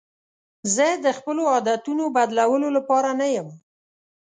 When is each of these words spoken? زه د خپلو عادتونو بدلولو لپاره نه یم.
زه 0.75 0.87
د 1.05 1.07
خپلو 1.17 1.41
عادتونو 1.53 2.03
بدلولو 2.15 2.67
لپاره 2.77 3.09
نه 3.19 3.27
یم. 3.35 3.47